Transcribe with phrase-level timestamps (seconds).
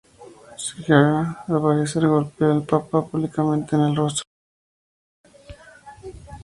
[0.63, 4.23] Sciarra, al parecer, golpeó al Papa públicamente en el rostro.